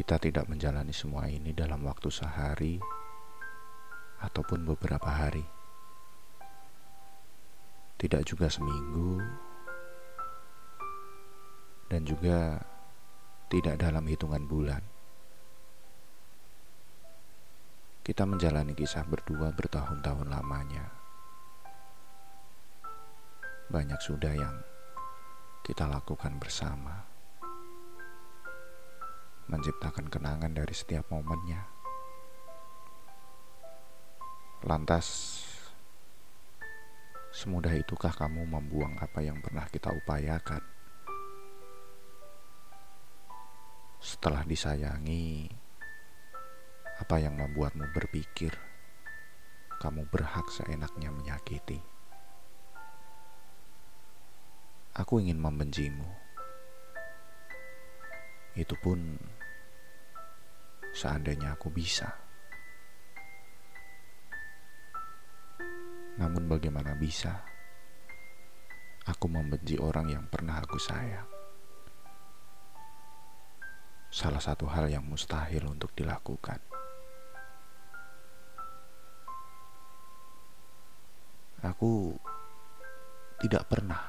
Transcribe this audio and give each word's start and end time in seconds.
Kita 0.00 0.16
tidak 0.16 0.48
menjalani 0.48 0.96
semua 0.96 1.28
ini 1.28 1.52
dalam 1.52 1.84
waktu 1.84 2.08
sehari 2.08 2.80
ataupun 4.24 4.64
beberapa 4.64 5.04
hari. 5.04 5.44
Tidak 8.00 8.24
juga 8.24 8.48
seminggu 8.48 9.20
dan 11.92 12.00
juga 12.08 12.64
tidak 13.52 13.76
dalam 13.76 14.08
hitungan 14.08 14.40
bulan. 14.48 14.80
Kita 18.00 18.24
menjalani 18.24 18.72
kisah 18.72 19.04
berdua 19.04 19.52
bertahun-tahun 19.52 20.32
lamanya. 20.32 20.88
Banyak 23.68 24.00
sudah 24.00 24.32
yang 24.32 24.64
kita 25.60 25.84
lakukan 25.84 26.40
bersama 26.40 27.09
menciptakan 29.50 30.06
kenangan 30.06 30.54
dari 30.54 30.70
setiap 30.70 31.10
momennya. 31.10 31.58
Lantas, 34.62 35.06
semudah 37.34 37.74
itukah 37.74 38.14
kamu 38.14 38.46
membuang 38.46 38.94
apa 39.02 39.18
yang 39.26 39.42
pernah 39.42 39.66
kita 39.66 39.90
upayakan? 39.90 40.62
Setelah 43.98 44.46
disayangi, 44.46 45.50
apa 47.02 47.16
yang 47.18 47.34
membuatmu 47.34 47.90
berpikir 47.90 48.54
kamu 49.82 50.06
berhak 50.12 50.46
seenaknya 50.52 51.10
menyakiti? 51.10 51.80
Aku 54.94 55.18
ingin 55.18 55.40
membencimu. 55.40 56.04
Itu 58.52 58.76
pun 58.84 59.16
seandainya 60.90 61.54
aku 61.54 61.70
bisa. 61.70 62.10
Namun 66.20 66.50
bagaimana 66.50 66.92
bisa 66.98 67.40
aku 69.08 69.26
membenci 69.26 69.80
orang 69.80 70.12
yang 70.12 70.24
pernah 70.28 70.60
aku 70.60 70.76
sayang? 70.76 71.28
Salah 74.10 74.42
satu 74.42 74.66
hal 74.66 74.90
yang 74.90 75.06
mustahil 75.06 75.64
untuk 75.70 75.94
dilakukan. 75.94 76.58
Aku 81.60 82.16
tidak 83.40 83.68
pernah 83.68 84.00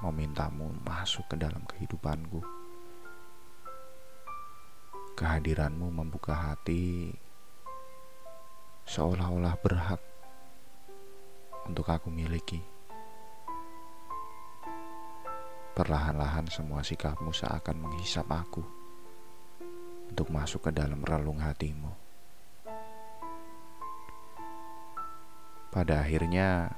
memintamu 0.00 0.72
masuk 0.84 1.28
ke 1.28 1.36
dalam 1.36 1.64
kehidupanku 1.68 2.59
Kehadiranmu 5.20 5.92
membuka 5.92 6.32
hati 6.32 7.12
seolah-olah 8.88 9.52
berhak 9.60 10.00
untuk 11.68 11.84
aku 11.92 12.08
miliki. 12.08 12.64
Perlahan-lahan 15.76 16.48
semua 16.48 16.80
sikapmu 16.80 17.36
seakan 17.36 17.84
menghisap 17.84 18.24
aku 18.32 18.64
untuk 20.08 20.32
masuk 20.32 20.64
ke 20.64 20.70
dalam 20.72 21.04
relung 21.04 21.36
hatimu. 21.36 21.92
Pada 25.68 26.00
akhirnya, 26.00 26.72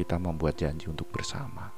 kita 0.00 0.16
membuat 0.16 0.56
janji 0.56 0.88
untuk 0.88 1.12
bersama, 1.12 1.68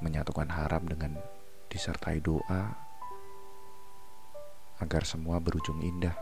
menyatukan 0.00 0.48
harap 0.48 0.88
dengan 0.88 1.20
disertai 1.68 2.24
doa 2.24 2.88
agar 4.80 5.04
semua 5.04 5.36
berujung 5.38 5.78
indah. 5.84 6.16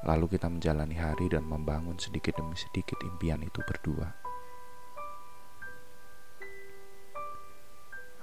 Lalu 0.00 0.32
kita 0.32 0.48
menjalani 0.48 0.96
hari 0.96 1.28
dan 1.28 1.44
membangun 1.44 2.00
sedikit 2.00 2.40
demi 2.40 2.56
sedikit 2.56 2.96
impian 3.04 3.44
itu 3.44 3.60
berdua. 3.60 4.08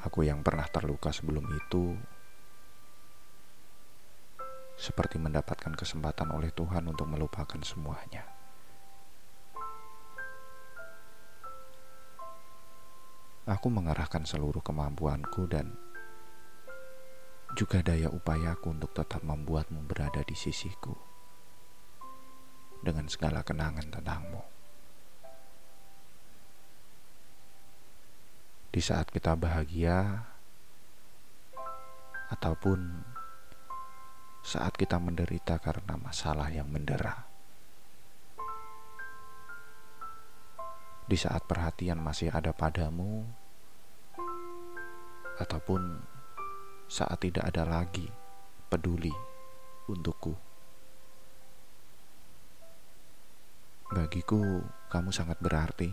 Aku 0.02 0.26
yang 0.26 0.42
pernah 0.42 0.66
terluka 0.66 1.14
sebelum 1.14 1.46
itu 1.54 1.94
seperti 4.78 5.18
mendapatkan 5.18 5.74
kesempatan 5.74 6.34
oleh 6.34 6.54
Tuhan 6.54 6.86
untuk 6.86 7.10
melupakan 7.10 7.58
semuanya. 7.66 8.26
Aku 13.48 13.72
mengarahkan 13.72 14.28
seluruh 14.28 14.60
kemampuanku 14.60 15.50
dan 15.50 15.72
juga 17.58 17.82
daya 17.82 18.14
upayaku 18.14 18.70
untuk 18.70 18.94
tetap 18.94 19.26
membuatmu 19.26 19.82
berada 19.90 20.22
di 20.22 20.38
sisiku 20.38 20.94
dengan 22.86 23.10
segala 23.10 23.42
kenangan 23.42 23.90
tentangmu. 23.90 24.44
Di 28.70 28.78
saat 28.78 29.10
kita 29.10 29.34
bahagia 29.34 30.22
ataupun 32.30 33.02
saat 34.46 34.78
kita 34.78 35.02
menderita 35.02 35.58
karena 35.58 35.98
masalah 35.98 36.54
yang 36.54 36.70
mendera. 36.70 37.26
Di 41.10 41.18
saat 41.18 41.42
perhatian 41.50 41.98
masih 41.98 42.30
ada 42.30 42.54
padamu 42.54 43.26
ataupun 45.42 46.17
saat 46.88 47.20
tidak 47.20 47.52
ada 47.52 47.68
lagi 47.68 48.08
peduli 48.72 49.12
untukku. 49.92 50.36
Bagiku, 53.88 54.64
kamu 54.92 55.16
sangat 55.16 55.40
berarti. 55.40 55.88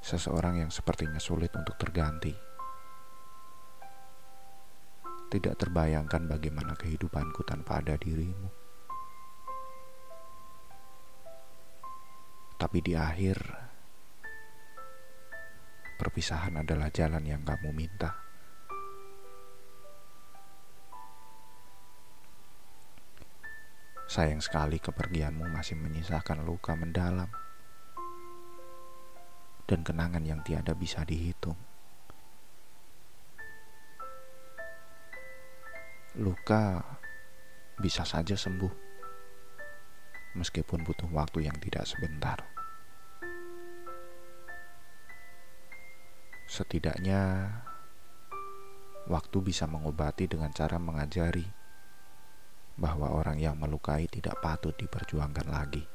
Seseorang 0.00 0.64
yang 0.64 0.72
sepertinya 0.72 1.20
sulit 1.20 1.52
untuk 1.52 1.76
terganti. 1.76 2.32
Tidak 5.28 5.54
terbayangkan 5.56 6.28
bagaimana 6.28 6.76
kehidupanku 6.76 7.44
tanpa 7.44 7.80
ada 7.84 7.96
dirimu. 7.96 8.48
Tapi 12.56 12.78
di 12.80 12.92
akhir, 12.96 13.36
perpisahan 16.00 16.60
adalah 16.60 16.88
jalan 16.88 17.24
yang 17.24 17.44
kamu 17.44 17.72
minta. 17.72 18.31
Sayang 24.12 24.44
sekali 24.44 24.76
kepergianmu 24.76 25.48
masih 25.56 25.72
menyisakan 25.80 26.44
luka 26.44 26.76
mendalam 26.76 27.32
dan 29.64 29.80
kenangan 29.80 30.20
yang 30.20 30.44
tiada 30.44 30.76
bisa 30.76 31.00
dihitung. 31.00 31.56
Luka 36.20 36.84
bisa 37.80 38.04
saja 38.04 38.36
sembuh, 38.36 38.68
meskipun 40.36 40.84
butuh 40.84 41.08
waktu 41.08 41.48
yang 41.48 41.56
tidak 41.56 41.88
sebentar. 41.88 42.44
Setidaknya, 46.52 47.48
waktu 49.08 49.40
bisa 49.40 49.64
mengobati 49.64 50.28
dengan 50.28 50.52
cara 50.52 50.76
mengajari 50.76 51.61
bahwa 52.82 53.14
orang 53.14 53.38
yang 53.38 53.54
melukai 53.54 54.10
tidak 54.10 54.42
patut 54.42 54.74
diperjuangkan 54.74 55.46
lagi. 55.46 55.86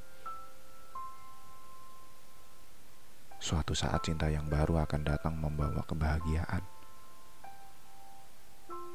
Suatu 3.44 3.76
saat 3.76 4.08
cinta 4.08 4.32
yang 4.32 4.48
baru 4.48 4.88
akan 4.88 5.02
datang 5.04 5.36
membawa 5.36 5.84
kebahagiaan. 5.84 6.64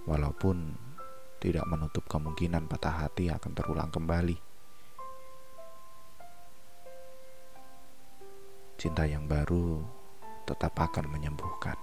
Walaupun 0.08 0.72
tidak 1.38 1.68
menutup 1.68 2.08
kemungkinan 2.08 2.64
patah 2.64 3.06
hati 3.06 3.28
akan 3.28 3.52
terulang 3.52 3.92
kembali. 3.92 4.40
Cinta 8.80 9.04
yang 9.06 9.28
baru 9.28 9.84
tetap 10.48 10.74
akan 10.74 11.06
menyembuhkan. 11.06 11.78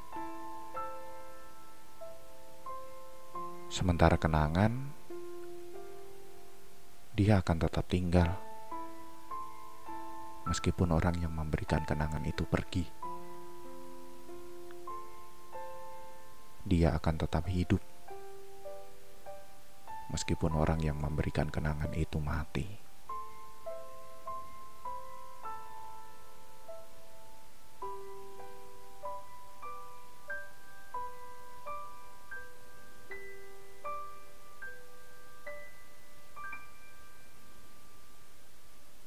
Sementara 3.72 4.20
kenangan 4.20 4.99
dia 7.20 7.44
akan 7.44 7.60
tetap 7.60 7.84
tinggal. 7.92 8.32
Meskipun 10.48 10.96
orang 10.96 11.20
yang 11.20 11.36
memberikan 11.36 11.84
kenangan 11.84 12.24
itu 12.24 12.48
pergi, 12.48 12.88
dia 16.64 16.96
akan 16.96 17.16
tetap 17.20 17.44
hidup. 17.52 17.84
Meskipun 20.16 20.56
orang 20.56 20.80
yang 20.80 20.96
memberikan 20.96 21.52
kenangan 21.52 21.92
itu 21.92 22.24
mati. 22.24 22.89